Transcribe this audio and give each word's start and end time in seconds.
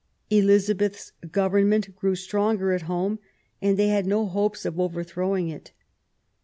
Eliza 0.31 0.73
beth's 0.73 1.11
government 1.31 1.95
grew 1.95 2.15
stronger 2.15 2.73
at 2.73 2.81
home, 2.89 3.19
and 3.61 3.77
they 3.77 3.89
had 3.89 4.07
no 4.07 4.25
hopes 4.25 4.65
of 4.65 4.79
overthrowing 4.79 5.47
it. 5.47 5.73